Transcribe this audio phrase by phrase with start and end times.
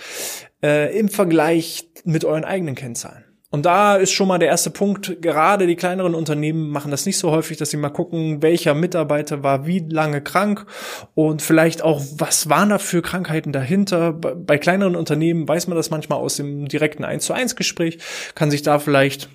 [0.63, 3.26] äh, im Vergleich mit euren eigenen Kennzahlen.
[3.51, 7.19] Und da ist schon mal der erste Punkt, gerade die kleineren Unternehmen machen das nicht
[7.19, 10.67] so häufig, dass sie mal gucken, welcher Mitarbeiter war wie lange krank
[11.15, 14.13] und vielleicht auch, was waren da für Krankheiten dahinter.
[14.13, 17.99] Bei kleineren Unternehmen weiß man das manchmal aus dem direkten 1 zu 1 Gespräch,
[18.35, 19.29] kann sich da vielleicht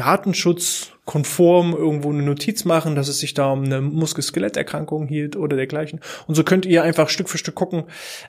[0.00, 6.00] datenschutzkonform irgendwo eine Notiz machen, dass es sich da um eine Muskel-Skeletterkrankung hielt oder dergleichen.
[6.26, 7.84] Und so könnt ihr einfach Stück für Stück gucken,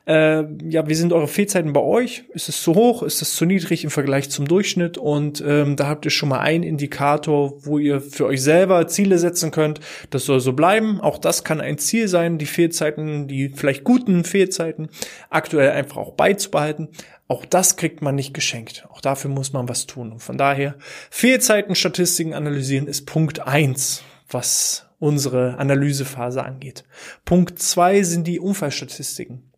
[0.05, 2.25] äh, ja, wie sind eure Fehlzeiten bei euch?
[2.33, 3.03] Ist es zu hoch?
[3.03, 4.97] Ist es zu niedrig im Vergleich zum Durchschnitt?
[4.97, 9.17] Und ähm, da habt ihr schon mal einen Indikator, wo ihr für euch selber Ziele
[9.17, 9.79] setzen könnt.
[10.09, 10.99] Das soll so bleiben.
[10.99, 14.89] Auch das kann ein Ziel sein, die Fehlzeiten, die vielleicht guten Fehlzeiten
[15.29, 16.89] aktuell einfach auch beizubehalten.
[17.31, 18.85] Auch das kriegt man nicht geschenkt.
[18.91, 20.11] Auch dafür muss man was tun.
[20.11, 20.75] Und von daher,
[21.09, 26.83] Fehlzeitenstatistiken analysieren ist Punkt eins, was unsere Analysephase angeht.
[27.23, 29.49] Punkt zwei sind die Unfallstatistiken.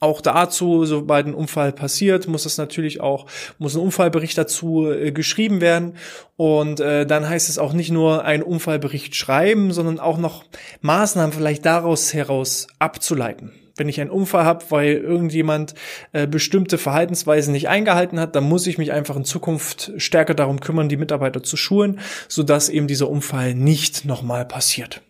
[0.00, 3.26] Auch dazu, sobald ein Unfall passiert, muss es natürlich auch,
[3.58, 5.98] muss ein Unfallbericht dazu äh, geschrieben werden.
[6.36, 10.46] Und äh, dann heißt es auch nicht nur einen Unfallbericht schreiben, sondern auch noch
[10.80, 15.74] Maßnahmen vielleicht daraus heraus abzuleiten wenn ich einen Unfall habe, weil irgendjemand
[16.12, 20.60] äh, bestimmte Verhaltensweisen nicht eingehalten hat, dann muss ich mich einfach in Zukunft stärker darum
[20.60, 25.02] kümmern, die Mitarbeiter zu schulen, sodass eben dieser Unfall nicht nochmal passiert.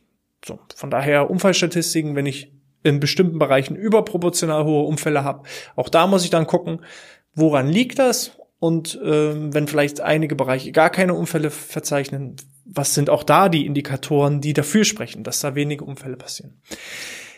[0.45, 2.53] So, von daher Unfallstatistiken, wenn ich
[2.83, 5.43] in bestimmten Bereichen überproportional hohe Unfälle habe,
[5.75, 6.81] auch da muss ich dann gucken,
[7.35, 13.11] woran liegt das und äh, wenn vielleicht einige Bereiche gar keine Unfälle verzeichnen, was sind
[13.11, 16.61] auch da die Indikatoren, die dafür sprechen, dass da wenige Unfälle passieren.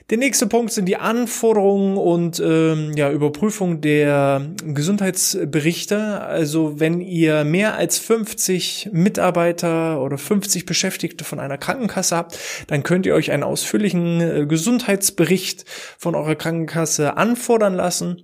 [0.08, 6.20] Der nächste Punkt sind die Anforderungen und ähm, ja, Überprüfung der Gesundheitsberichte.
[6.20, 12.84] Also wenn ihr mehr als 50 Mitarbeiter oder 50 Beschäftigte von einer Krankenkasse habt, dann
[12.84, 15.64] könnt ihr euch einen ausführlichen äh, Gesundheitsbericht
[15.98, 18.22] von eurer Krankenkasse anfordern lassen.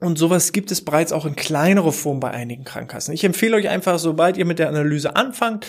[0.00, 3.12] Und sowas gibt es bereits auch in kleinerer Form bei einigen Krankenkassen.
[3.12, 5.66] Ich empfehle euch einfach, sobald ihr mit der Analyse anfangt,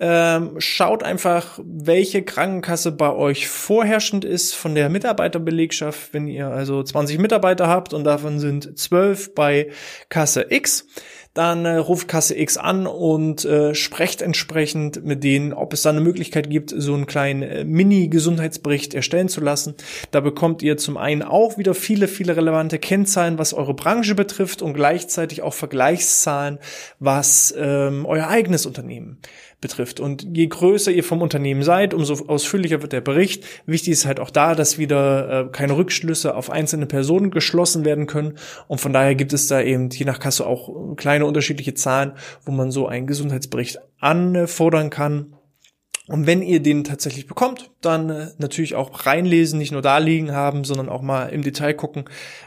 [0.00, 6.14] ähm, schaut einfach, welche Krankenkasse bei euch vorherrschend ist von der Mitarbeiterbelegschaft.
[6.14, 9.70] Wenn ihr also 20 Mitarbeiter habt und davon sind 12 bei
[10.08, 10.86] Kasse X,
[11.34, 15.90] dann äh, ruft Kasse X an und äh, sprecht entsprechend mit denen, ob es da
[15.90, 19.74] eine Möglichkeit gibt, so einen kleinen äh, Mini-Gesundheitsbericht erstellen zu lassen.
[20.12, 24.62] Da bekommt ihr zum einen auch wieder viele, viele relevante Kennzahlen, was eure Branche betrifft
[24.62, 26.58] und gleichzeitig auch Vergleichszahlen,
[27.00, 29.18] was ähm, euer eigenes Unternehmen
[29.64, 29.98] betrifft.
[29.98, 33.44] Und je größer ihr vom Unternehmen seid, umso ausführlicher wird der Bericht.
[33.64, 38.06] Wichtig ist halt auch da, dass wieder äh, keine Rückschlüsse auf einzelne Personen geschlossen werden
[38.06, 38.34] können.
[38.68, 42.12] Und von daher gibt es da eben je nach Kasse auch kleine unterschiedliche Zahlen,
[42.44, 45.33] wo man so einen Gesundheitsbericht anfordern kann.
[46.06, 50.32] Und wenn ihr den tatsächlich bekommt, dann äh, natürlich auch reinlesen, nicht nur da liegen
[50.32, 52.04] haben, sondern auch mal im Detail gucken,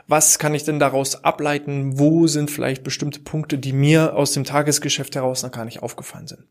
[0.08, 4.44] was kann ich denn daraus ableiten, wo sind vielleicht bestimmte Punkte, die mir aus dem
[4.44, 6.44] Tagesgeschäft heraus noch gar nicht aufgefallen sind.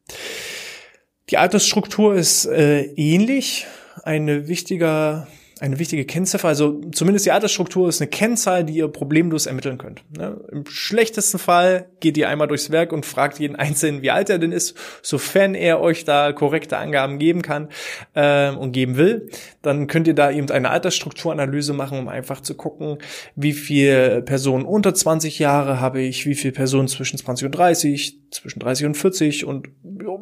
[1.31, 3.66] Die Altersstruktur ist äh, ähnlich.
[4.02, 5.28] Ein wichtiger
[5.58, 10.05] eine wichtige Kennziffer, also zumindest die Altersstruktur ist eine Kennzahl, die ihr problemlos ermitteln könnt.
[10.14, 10.38] Ne?
[10.53, 14.38] Im schlechtesten Fall geht ihr einmal durchs Werk und fragt jeden Einzelnen, wie alt er
[14.38, 17.70] denn ist, sofern er euch da korrekte Angaben geben kann
[18.12, 19.31] äh, und geben will.
[19.62, 22.99] Dann könnt ihr da eben eine Altersstrukturanalyse machen, um einfach zu gucken,
[23.35, 28.19] wie viele Personen unter 20 Jahre habe ich, wie viele Personen zwischen 20 und 30,
[28.31, 29.69] zwischen 30 und 40 und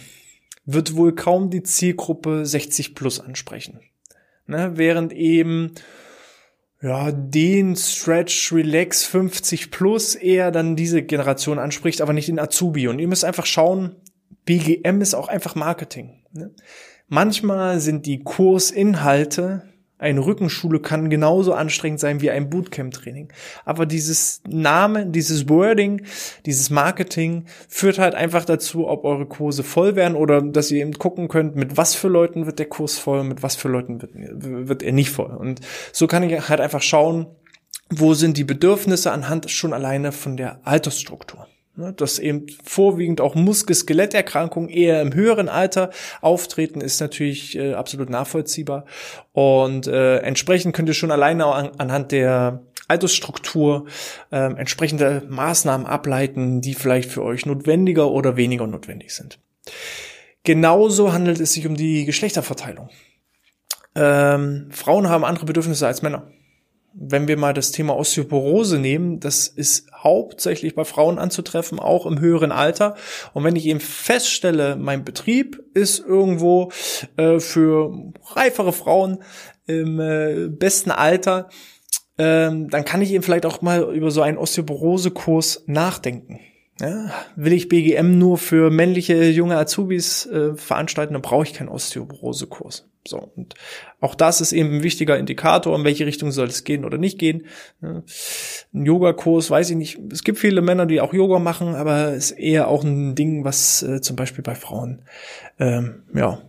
[0.65, 3.81] wird wohl kaum die Zielgruppe 60 plus ansprechen.
[4.47, 4.71] Ne?
[4.75, 5.73] Während eben
[6.81, 12.87] ja, den Stretch Relax 50 plus eher dann diese Generation anspricht, aber nicht den Azubi.
[12.87, 13.95] Und ihr müsst einfach schauen,
[14.47, 16.23] BGM ist auch einfach Marketing.
[16.31, 16.51] Ne?
[17.07, 19.61] Manchmal sind die Kursinhalte
[19.99, 23.33] eine Rückenschule kann genauso anstrengend sein wie ein Bootcamp-Training.
[23.65, 26.03] Aber dieses Name, dieses Wording,
[26.45, 30.93] dieses Marketing führt halt einfach dazu, ob eure Kurse voll werden oder dass ihr eben
[30.93, 34.11] gucken könnt, mit was für Leuten wird der Kurs voll, mit was für Leuten wird,
[34.13, 35.35] wird er nicht voll.
[35.35, 35.61] Und
[35.91, 37.25] so kann ich halt einfach schauen,
[37.89, 41.47] wo sind die Bedürfnisse anhand schon alleine von der Altersstruktur.
[41.77, 45.91] Ne, dass eben vorwiegend auch Muskel-Skeletterkrankungen eher im höheren Alter
[46.21, 48.85] auftreten, ist natürlich äh, absolut nachvollziehbar.
[49.31, 53.85] Und äh, entsprechend könnt ihr schon alleine an, anhand der Altersstruktur
[54.31, 59.37] äh, entsprechende Maßnahmen ableiten, die vielleicht für euch notwendiger oder weniger notwendig sind.
[60.43, 62.89] Genauso handelt es sich um die Geschlechterverteilung.
[63.93, 66.27] Ähm, Frauen haben andere Bedürfnisse als Männer
[66.99, 72.19] wenn wir mal das Thema Osteoporose nehmen, das ist hauptsächlich bei Frauen anzutreffen, auch im
[72.19, 72.95] höheren Alter.
[73.33, 76.71] Und wenn ich eben feststelle, mein Betrieb ist irgendwo
[77.17, 77.93] äh, für
[78.31, 79.19] reifere Frauen
[79.67, 81.49] im äh, besten Alter,
[82.17, 86.39] ähm, dann kann ich eben vielleicht auch mal über so einen Osteoporose-Kurs nachdenken.
[86.79, 91.69] Ja, will ich BGM nur für männliche junge Azubis äh, veranstalten, dann brauche ich keinen
[91.69, 92.87] Osteoporose-Kurs.
[93.07, 93.55] So, und
[93.99, 97.17] auch das ist eben ein wichtiger Indikator, in welche Richtung soll es gehen oder nicht
[97.17, 97.45] gehen.
[97.81, 98.03] Ein
[98.71, 99.99] Yogakurs, weiß ich nicht.
[100.11, 103.83] Es gibt viele Männer, die auch Yoga machen, aber ist eher auch ein Ding, was
[103.83, 105.03] äh, zum Beispiel bei Frauen
[105.59, 106.41] ähm, ja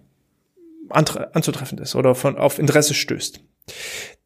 [0.91, 3.41] anzutreffend ist oder von auf Interesse stößt.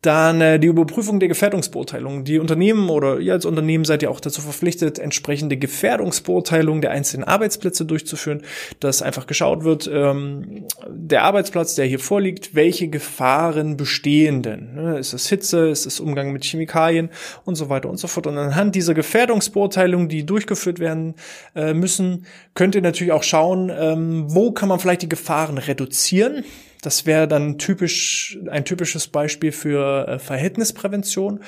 [0.03, 2.25] Dann äh, die Überprüfung der Gefährdungsbeurteilung.
[2.25, 7.23] Die Unternehmen oder ihr als Unternehmen seid ja auch dazu verpflichtet, entsprechende Gefährdungsbeurteilungen der einzelnen
[7.23, 8.43] Arbeitsplätze durchzuführen,
[8.81, 14.75] dass einfach geschaut wird, ähm, der Arbeitsplatz, der hier vorliegt, welche Gefahren bestehen denn?
[14.75, 14.99] Ne?
[14.99, 17.09] Ist es Hitze, ist es Umgang mit Chemikalien
[17.45, 18.27] und so weiter und so fort.
[18.27, 21.15] Und anhand dieser Gefährdungsbeurteilungen, die durchgeführt werden
[21.55, 26.43] äh, müssen, könnt ihr natürlich auch schauen, ähm, wo kann man vielleicht die Gefahren reduzieren
[26.83, 31.41] das wäre dann typisch ein typisches Beispiel für äh, Verhältnisprävention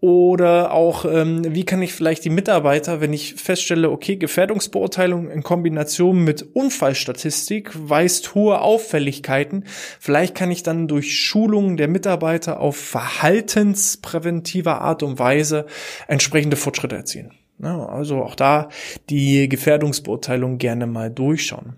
[0.00, 5.42] oder auch ähm, wie kann ich vielleicht die Mitarbeiter, wenn ich feststelle, okay, Gefährdungsbeurteilung in
[5.42, 9.64] Kombination mit Unfallstatistik weist hohe Auffälligkeiten,
[10.00, 15.66] vielleicht kann ich dann durch Schulungen der Mitarbeiter auf verhaltenspräventiver Art und Weise
[16.08, 17.32] entsprechende Fortschritte erzielen.
[17.62, 18.70] Ja, also auch da
[19.08, 21.76] die Gefährdungsbeurteilung gerne mal durchschauen.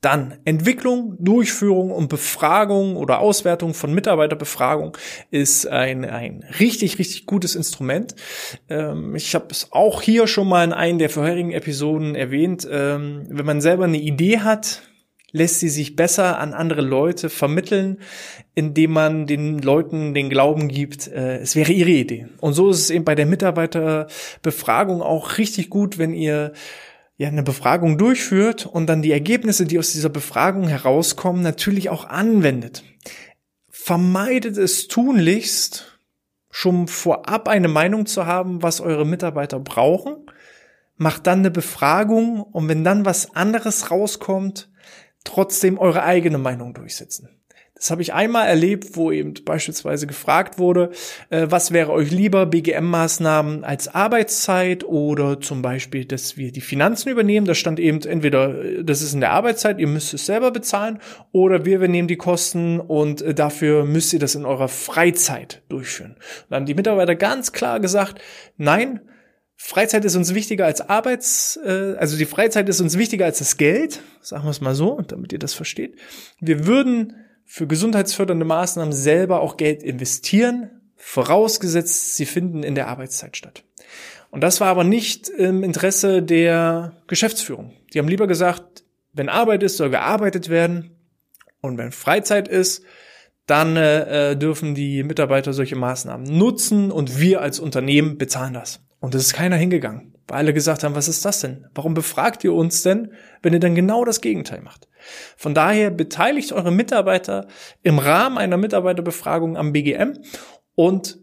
[0.00, 4.96] Dann Entwicklung, Durchführung und Befragung oder Auswertung von Mitarbeiterbefragung
[5.30, 8.14] ist ein, ein richtig, richtig gutes Instrument.
[8.70, 12.66] Ähm, ich habe es auch hier schon mal in einer der vorherigen Episoden erwähnt.
[12.70, 14.82] Ähm, wenn man selber eine Idee hat,
[15.32, 17.98] lässt sie sich besser an andere Leute vermitteln,
[18.54, 22.26] indem man den Leuten den Glauben gibt, äh, es wäre ihre Idee.
[22.40, 26.52] Und so ist es eben bei der Mitarbeiterbefragung auch richtig gut, wenn ihr
[27.20, 32.06] ja eine Befragung durchführt und dann die Ergebnisse, die aus dieser Befragung herauskommen, natürlich auch
[32.06, 32.82] anwendet.
[33.68, 35.98] Vermeidet es tunlichst,
[36.50, 40.16] schon vorab eine Meinung zu haben, was eure Mitarbeiter brauchen.
[40.96, 44.70] Macht dann eine Befragung und wenn dann was anderes rauskommt,
[45.22, 47.28] trotzdem eure eigene Meinung durchsetzen.
[47.80, 50.90] Das habe ich einmal erlebt, wo eben beispielsweise gefragt wurde,
[51.30, 57.08] äh, was wäre euch lieber, BGM-Maßnahmen als Arbeitszeit oder zum Beispiel, dass wir die Finanzen
[57.08, 57.46] übernehmen.
[57.46, 60.98] Da stand eben entweder, äh, das ist in der Arbeitszeit, ihr müsst es selber bezahlen,
[61.32, 66.16] oder wir übernehmen die Kosten und äh, dafür müsst ihr das in eurer Freizeit durchführen.
[66.16, 68.20] Und dann haben die Mitarbeiter ganz klar gesagt,
[68.58, 69.00] nein,
[69.56, 73.56] Freizeit ist uns wichtiger als Arbeits, äh, also die Freizeit ist uns wichtiger als das
[73.56, 75.96] Geld, sagen wir es mal so, damit ihr das versteht.
[76.40, 77.14] Wir würden
[77.52, 83.64] für gesundheitsfördernde Maßnahmen selber auch Geld investieren, vorausgesetzt, sie finden in der Arbeitszeit statt.
[84.30, 87.72] Und das war aber nicht im Interesse der Geschäftsführung.
[87.92, 90.92] Die haben lieber gesagt, wenn Arbeit ist, soll gearbeitet werden.
[91.60, 92.84] Und wenn Freizeit ist,
[93.46, 98.78] dann äh, dürfen die Mitarbeiter solche Maßnahmen nutzen und wir als Unternehmen bezahlen das.
[99.00, 101.66] Und es ist keiner hingegangen, weil alle gesagt haben, was ist das denn?
[101.74, 104.88] Warum befragt ihr uns denn, wenn ihr dann genau das Gegenteil macht?
[105.36, 107.48] Von daher beteiligt eure Mitarbeiter
[107.82, 110.18] im Rahmen einer Mitarbeiterbefragung am BGM
[110.74, 111.18] und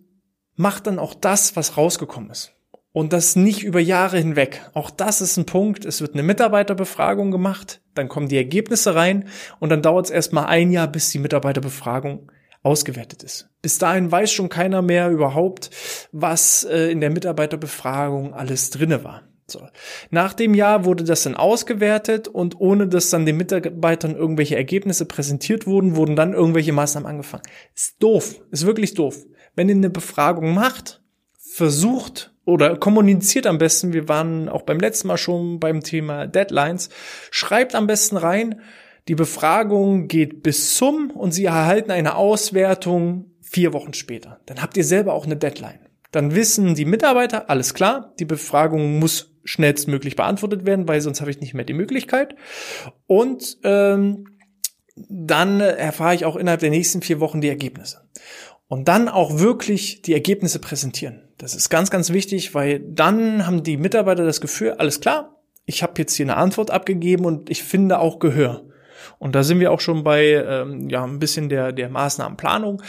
[0.55, 2.53] macht dann auch das, was rausgekommen ist.
[2.91, 4.69] Und das nicht über Jahre hinweg.
[4.73, 5.85] Auch das ist ein Punkt.
[5.85, 10.47] Es wird eine Mitarbeiterbefragung gemacht, dann kommen die Ergebnisse rein und dann dauert es erstmal
[10.47, 12.31] ein Jahr, bis die Mitarbeiterbefragung
[12.67, 13.49] ausgewertet ist.
[13.61, 15.69] Bis dahin weiß schon keiner mehr überhaupt,
[16.11, 19.23] was äh, in der Mitarbeiterbefragung alles drinne war.
[19.49, 19.61] So.
[20.09, 25.05] Nach dem Jahr wurde das dann ausgewertet und ohne dass dann den Mitarbeitern irgendwelche Ergebnisse
[25.05, 27.43] präsentiert wurden, wurden dann irgendwelche Maßnahmen angefangen.
[27.73, 29.25] Ist doof, ist wirklich doof.
[29.55, 31.01] Wenn ihr eine Befragung macht,
[31.39, 36.89] versucht oder kommuniziert am besten, wir waren auch beim letzten Mal schon beim Thema Deadlines,
[37.31, 38.61] schreibt am besten rein,
[39.07, 44.41] die Befragung geht bis zum und Sie erhalten eine Auswertung vier Wochen später.
[44.45, 45.79] Dann habt ihr selber auch eine Deadline.
[46.11, 51.31] Dann wissen die Mitarbeiter, alles klar, die Befragung muss schnellstmöglich beantwortet werden, weil sonst habe
[51.31, 52.35] ich nicht mehr die Möglichkeit.
[53.05, 54.25] Und ähm,
[54.95, 58.09] dann erfahre ich auch innerhalb der nächsten vier Wochen die Ergebnisse.
[58.67, 61.29] Und dann auch wirklich die Ergebnisse präsentieren.
[61.37, 65.83] Das ist ganz, ganz wichtig, weil dann haben die Mitarbeiter das Gefühl, alles klar, ich
[65.83, 68.66] habe jetzt hier eine Antwort abgegeben und ich finde auch Gehör.
[69.19, 72.81] Und da sind wir auch schon bei ähm, ja ein bisschen der der Maßnahmenplanung.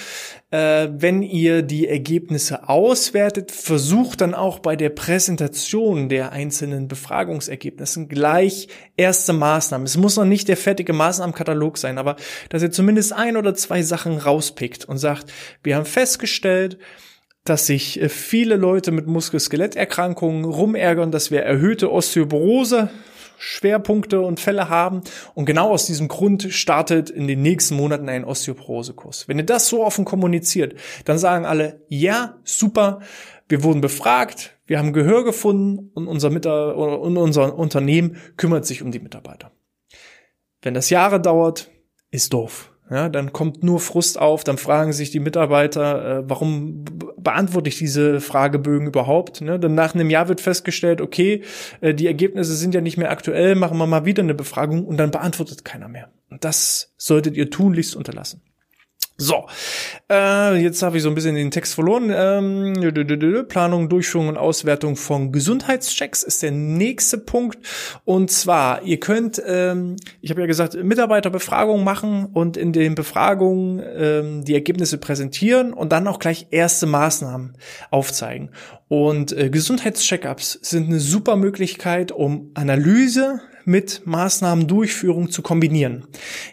[0.51, 8.09] Äh, wenn ihr die Ergebnisse auswertet, versucht dann auch bei der Präsentation der einzelnen Befragungsergebnissen
[8.09, 9.87] gleich erste Maßnahmen.
[9.87, 12.17] Es muss noch nicht der fertige Maßnahmenkatalog sein, aber
[12.51, 15.33] dass ihr zumindest ein oder zwei Sachen rauspickt und sagt,
[15.63, 16.79] wir haben festgestellt,
[17.45, 22.91] dass sich äh, viele Leute mit Muskel-Skeletterkrankungen rumärgern, dass wir erhöhte Osteoporose
[23.39, 25.03] Schwerpunkte und Fälle haben.
[25.35, 29.29] Und genau aus diesem Grund startet in den nächsten Monaten ein Osteoporose-Kurs.
[29.29, 33.01] Wenn ihr das so offen kommuniziert, dann sagen alle, ja, super,
[33.49, 38.83] wir wurden befragt, wir haben Gehör gefunden und unser, Mitar und unser Unternehmen kümmert sich
[38.83, 39.53] um die Mitarbeiter.
[40.61, 41.71] Wenn das Jahre dauert,
[42.11, 42.73] ist doof.
[42.91, 46.85] Ja, dann kommt nur Frust auf, dann fragen sich die Mitarbeiter, äh, warum
[47.19, 49.43] beantworte ich diese Fragebögen überhaupt?
[49.43, 49.59] Ne?
[49.59, 51.43] Dann nach einem Jahr wird festgestellt, okay,
[51.83, 54.97] äh, die Ergebnisse sind ja nicht mehr aktuell, machen wir mal wieder eine Befragung und
[54.97, 56.09] dann beantwortet keiner mehr.
[56.31, 58.41] Und das solltet ihr tunlichst unterlassen.
[59.21, 59.47] So,
[60.09, 62.13] äh, jetzt habe ich so ein bisschen den Text verloren.
[62.15, 67.59] Ähm, Planung, Durchführung und Auswertung von Gesundheitschecks ist der nächste Punkt.
[68.05, 73.83] Und zwar, ihr könnt, ähm, ich habe ja gesagt, Mitarbeiterbefragungen machen und in den Befragungen
[73.85, 77.57] ähm, die Ergebnisse präsentieren und dann auch gleich erste Maßnahmen
[77.91, 78.51] aufzeigen.
[78.87, 86.07] Und äh, Gesundheitscheckups sind eine super Möglichkeit, um Analyse mit Maßnahmendurchführung zu kombinieren.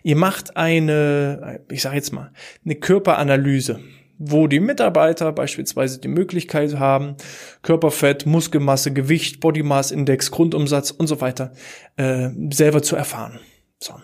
[0.03, 2.31] Ihr macht eine, ich sage jetzt mal,
[2.63, 3.79] eine Körperanalyse
[4.17, 7.17] wo die Mitarbeiter beispielsweise die Möglichkeit haben,
[7.63, 11.51] Körperfett, Muskelmasse, Gewicht, Body Mass Index, Grundumsatz und so weiter
[11.97, 13.41] äh, selber zu erfahren.
[13.77, 13.95] So.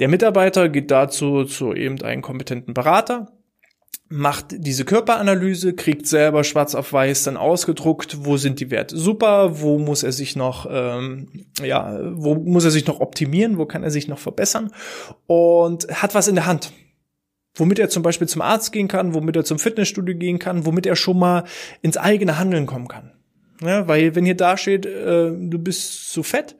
[0.00, 3.35] Der Mitarbeiter geht dazu zu eben einem kompetenten Berater,
[4.08, 9.60] macht diese Körperanalyse, kriegt selber schwarz auf weiß dann ausgedruckt, wo sind die Werte super,
[9.60, 13.82] wo muss er sich noch, ähm, ja, wo muss er sich noch optimieren, wo kann
[13.82, 14.70] er sich noch verbessern
[15.26, 16.72] und hat was in der Hand.
[17.56, 20.86] Womit er zum Beispiel zum Arzt gehen kann, womit er zum Fitnessstudio gehen kann, womit
[20.86, 21.44] er schon mal
[21.80, 23.12] ins eigene Handeln kommen kann.
[23.62, 26.56] Ja, weil wenn hier da steht, äh, du bist zu fett,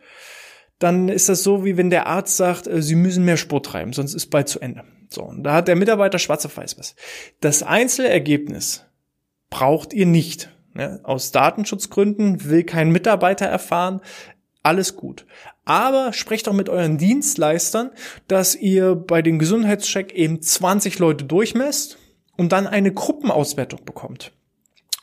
[0.79, 3.93] dann ist das so, wie wenn der Arzt sagt, äh, sie müssen mehr Sport treiben,
[3.93, 4.85] sonst ist bald zu Ende.
[5.09, 6.95] So, und da hat der Mitarbeiter schwarz auf weiß was.
[7.41, 8.85] Das Einzelergebnis
[9.51, 10.51] braucht ihr nicht.
[10.75, 11.01] Ne?
[11.05, 14.01] Aus Datenschutzgründen will kein Mitarbeiter erfahren.
[14.63, 15.27] Alles gut.
[15.65, 17.93] Aber sprecht auch mit euren Dienstleistern,
[18.27, 21.99] dass ihr bei dem Gesundheitscheck eben 20 Leute durchmesst
[22.37, 24.33] und dann eine Gruppenauswertung bekommt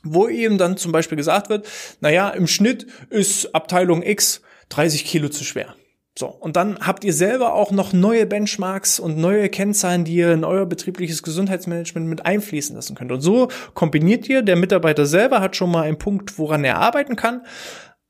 [0.03, 1.65] wo eben dann zum Beispiel gesagt wird,
[2.01, 4.41] naja, im Schnitt ist Abteilung X
[4.75, 5.75] 30 Kilo zu schwer.
[6.17, 10.31] So, und dann habt ihr selber auch noch neue Benchmarks und neue Kennzahlen, die ihr
[10.31, 13.11] in euer betriebliches Gesundheitsmanagement mit einfließen lassen könnt.
[13.11, 17.15] Und so kombiniert ihr, der Mitarbeiter selber hat schon mal einen Punkt, woran er arbeiten
[17.15, 17.41] kann,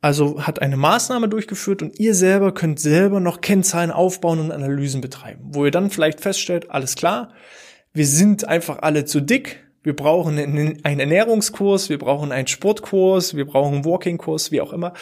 [0.02, 5.00] also hat eine Maßnahme durchgeführt und ihr selber könnt selber noch Kennzahlen aufbauen und Analysen
[5.00, 7.32] betreiben, wo ihr dann vielleicht feststellt, alles klar,
[7.94, 13.46] wir sind einfach alle zu dick, wir brauchen einen Ernährungskurs, wir brauchen einen Sportkurs, wir
[13.46, 14.94] brauchen einen Walking-Kurs, wie auch immer,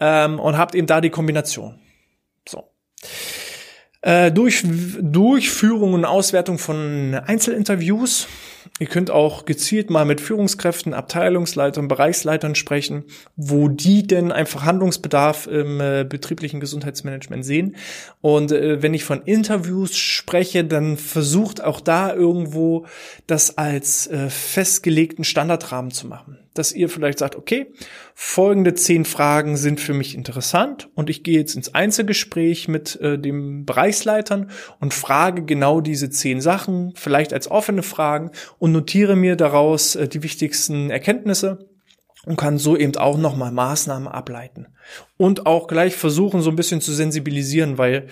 [0.00, 1.78] ähm, und habt eben da die Kombination.
[2.48, 2.64] So.
[4.02, 4.62] Äh, durch,
[5.00, 8.28] Durchführung und Auswertung von Einzelinterviews.
[8.78, 13.04] Ihr könnt auch gezielt mal mit Führungskräften, Abteilungsleitern, Bereichsleitern sprechen,
[13.36, 17.76] wo die denn einfach Handlungsbedarf im äh, betrieblichen Gesundheitsmanagement sehen.
[18.20, 22.86] Und äh, wenn ich von Interviews spreche, dann versucht auch da irgendwo
[23.26, 27.66] das als äh, festgelegten Standardrahmen zu machen dass ihr vielleicht sagt, okay,
[28.14, 33.18] folgende zehn Fragen sind für mich interessant und ich gehe jetzt ins Einzelgespräch mit äh,
[33.18, 39.36] dem Bereichsleitern und frage genau diese zehn Sachen, vielleicht als offene Fragen und notiere mir
[39.36, 41.68] daraus äh, die wichtigsten Erkenntnisse
[42.26, 44.66] und kann so eben auch nochmal Maßnahmen ableiten.
[45.16, 48.06] Und auch gleich versuchen, so ein bisschen zu sensibilisieren, weil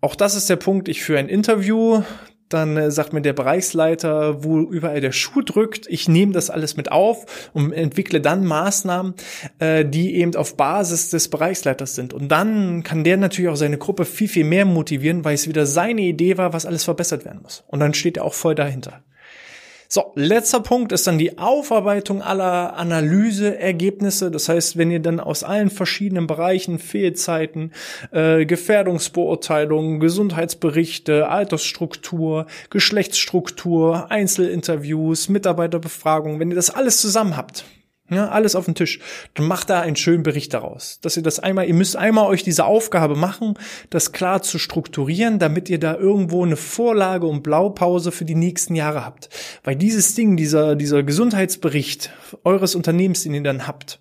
[0.00, 2.02] auch das ist der Punkt, ich für ein Interview
[2.48, 5.86] dann äh, sagt mir der Bereichsleiter, wo überall der Schuh drückt.
[5.88, 9.14] Ich nehme das alles mit auf und entwickle dann Maßnahmen,
[9.58, 12.14] äh, die eben auf Basis des Bereichsleiters sind.
[12.14, 15.66] Und dann kann der natürlich auch seine Gruppe viel, viel mehr motivieren, weil es wieder
[15.66, 17.64] seine Idee war, was alles verbessert werden muss.
[17.66, 19.02] Und dann steht er auch voll dahinter.
[19.90, 24.30] So, letzter Punkt ist dann die Aufarbeitung aller Analyseergebnisse.
[24.30, 27.72] Das heißt, wenn ihr dann aus allen verschiedenen Bereichen, Fehlzeiten,
[28.12, 37.64] äh, Gefährdungsbeurteilungen, Gesundheitsberichte, Altersstruktur, Geschlechtsstruktur, Einzelinterviews, Mitarbeiterbefragungen, wenn ihr das alles zusammen habt,
[38.10, 39.00] ja, alles auf den Tisch.
[39.34, 40.98] Dann macht da einen schönen Bericht daraus.
[41.02, 43.54] Dass ihr das einmal, ihr müsst einmal euch diese Aufgabe machen,
[43.90, 48.74] das klar zu strukturieren, damit ihr da irgendwo eine Vorlage und Blaupause für die nächsten
[48.74, 49.28] Jahre habt.
[49.62, 52.10] Weil dieses Ding, dieser, dieser Gesundheitsbericht
[52.44, 54.00] eures Unternehmens, den ihr dann habt,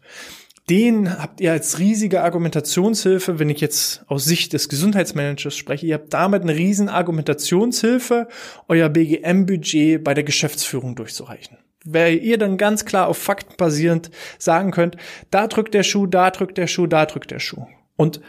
[0.70, 5.96] den habt ihr als riesige Argumentationshilfe, wenn ich jetzt aus Sicht des Gesundheitsmanagers spreche, ihr
[5.96, 8.28] habt damit eine riesen Argumentationshilfe,
[8.68, 14.72] euer BGM-Budget bei der Geschäftsführung durchzureichen weil ihr dann ganz klar auf Fakten basierend sagen
[14.72, 14.98] könnt,
[15.32, 17.66] da drückt der Schuh, da drückt der Schuh, da drückt der Schuh.
[17.96, 18.22] Und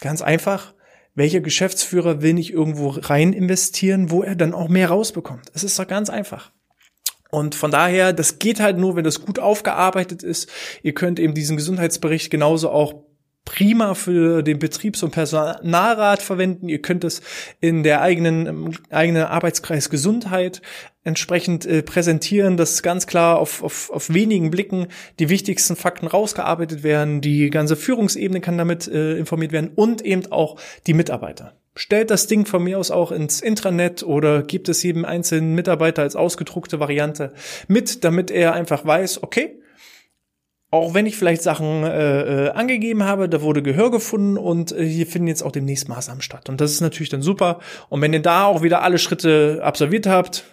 [0.00, 0.74] ganz einfach,
[1.14, 5.50] welcher Geschäftsführer will nicht irgendwo rein investieren, wo er dann auch mehr rausbekommt?
[5.54, 6.50] Es ist doch ganz einfach.
[7.30, 10.48] Und von daher, das geht halt nur, wenn das gut aufgearbeitet ist.
[10.82, 12.94] Ihr könnt eben diesen Gesundheitsbericht genauso auch
[13.44, 16.68] prima für den Betriebs- und Personalrat verwenden.
[16.68, 17.22] Ihr könnt es
[17.60, 20.62] in der eigenen eigenen Arbeitskreis Gesundheit
[21.04, 26.82] entsprechend äh, präsentieren, dass ganz klar auf, auf, auf wenigen Blicken die wichtigsten Fakten rausgearbeitet
[26.82, 27.20] werden.
[27.20, 31.54] Die ganze Führungsebene kann damit äh, informiert werden und eben auch die Mitarbeiter.
[31.76, 36.02] Stellt das Ding von mir aus auch ins Intranet oder gibt es jedem einzelnen Mitarbeiter
[36.02, 37.34] als ausgedruckte Variante
[37.68, 39.60] mit, damit er einfach weiß, okay,
[40.70, 44.84] auch wenn ich vielleicht Sachen äh, äh, angegeben habe, da wurde Gehör gefunden und äh,
[44.84, 46.48] hier finden jetzt auch demnächst Maßnahmen statt.
[46.48, 47.60] Und das ist natürlich dann super.
[47.90, 50.44] Und wenn ihr da auch wieder alle Schritte absolviert habt,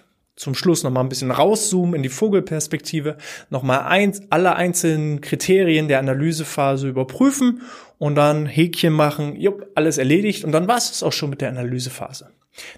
[0.41, 3.15] zum Schluss nochmal ein bisschen rauszoomen in die Vogelperspektive,
[3.51, 7.61] nochmal eins, alle einzelnen Kriterien der Analysephase überprüfen
[7.99, 11.49] und dann Häkchen machen, jupp, alles erledigt und dann war es auch schon mit der
[11.49, 12.31] Analysephase.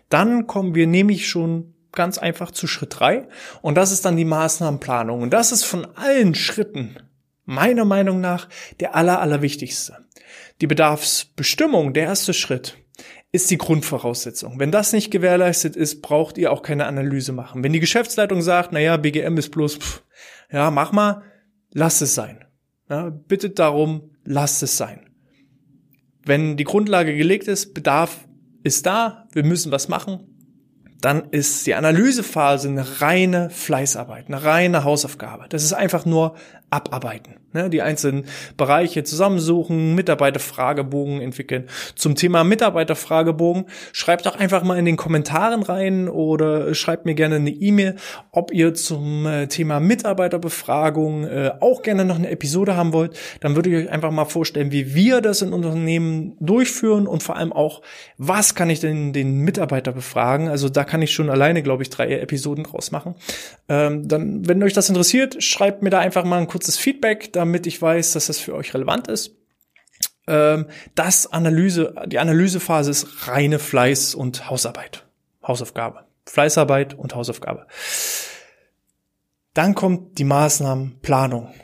[0.09, 3.29] Dann kommen wir nämlich schon ganz einfach zu Schritt drei
[3.61, 6.97] und das ist dann die Maßnahmenplanung und das ist von allen Schritten
[7.45, 8.49] meiner Meinung nach
[8.81, 9.99] der aller, allerwichtigste.
[10.59, 12.82] Die Bedarfsbestimmung, der erste Schritt,
[13.33, 14.59] ist die Grundvoraussetzung.
[14.59, 17.63] Wenn das nicht gewährleistet ist, braucht ihr auch keine Analyse machen.
[17.63, 20.03] Wenn die Geschäftsleitung sagt, naja, BGM ist bloß, pff,
[20.51, 21.23] ja, mach mal,
[21.71, 22.45] lasst es sein.
[22.89, 25.09] Ja, bittet darum, lasst es sein.
[26.23, 28.27] Wenn die Grundlage gelegt ist, Bedarf
[28.61, 30.32] ist da, wir müssen was machen,
[31.03, 35.47] dann ist die Analysephase eine reine Fleißarbeit, eine reine Hausaufgabe.
[35.49, 36.35] Das ist einfach nur
[36.69, 37.35] abarbeiten.
[37.53, 37.69] Ne?
[37.69, 38.25] Die einzelnen
[38.57, 41.67] Bereiche zusammensuchen, Mitarbeiterfragebogen entwickeln.
[41.95, 47.35] Zum Thema Mitarbeiterfragebogen schreibt doch einfach mal in den Kommentaren rein oder schreibt mir gerne
[47.35, 47.95] eine E-Mail,
[48.31, 53.17] ob ihr zum äh, Thema Mitarbeiterbefragung äh, auch gerne noch eine Episode haben wollt.
[53.41, 57.35] Dann würde ich euch einfach mal vorstellen, wie wir das in Unternehmen durchführen und vor
[57.37, 57.81] allem auch,
[58.17, 60.47] was kann ich denn den Mitarbeiter befragen?
[60.47, 63.15] Also da kann ich schon alleine, glaube ich, drei Episoden draus machen.
[63.67, 67.65] Ähm, dann, wenn euch das interessiert, schreibt mir da einfach mal ein kurzes Feedback, damit
[67.65, 69.35] ich weiß, dass das für euch relevant ist.
[70.27, 75.07] Ähm, das Analyse, die Analysephase ist reine Fleiß und Hausarbeit.
[75.41, 76.03] Hausaufgabe.
[76.27, 77.65] Fleißarbeit und Hausaufgabe.
[79.55, 81.55] Dann kommt die Maßnahmenplanung.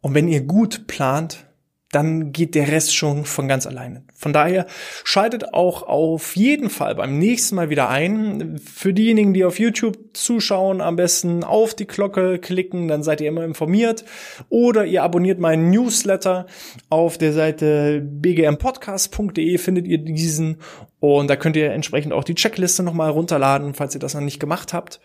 [0.00, 1.46] Und wenn ihr gut plant,
[1.92, 4.02] dann geht der Rest schon von ganz alleine.
[4.14, 4.66] Von daher
[5.04, 8.58] schaltet auch auf jeden Fall beim nächsten Mal wieder ein.
[8.58, 13.28] Für diejenigen, die auf YouTube zuschauen, am besten auf die Glocke klicken, dann seid ihr
[13.28, 14.04] immer informiert.
[14.48, 16.46] Oder ihr abonniert meinen Newsletter
[16.88, 20.56] auf der Seite bgmpodcast.de findet ihr diesen
[20.98, 24.40] und da könnt ihr entsprechend auch die Checkliste nochmal runterladen, falls ihr das noch nicht
[24.40, 25.00] gemacht habt.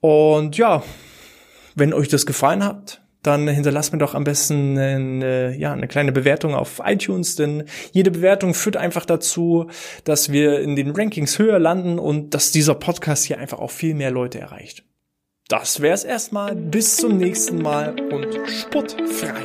[0.00, 0.82] Und ja,
[1.76, 6.12] wenn euch das gefallen hat, dann hinterlasst mir doch am besten eine, ja, eine kleine
[6.12, 9.68] Bewertung auf iTunes, denn jede Bewertung führt einfach dazu,
[10.04, 13.94] dass wir in den Rankings höher landen und dass dieser Podcast hier einfach auch viel
[13.94, 14.84] mehr Leute erreicht.
[15.48, 16.54] Das wär's erstmal.
[16.54, 19.42] Bis zum nächsten Mal und sportfrei.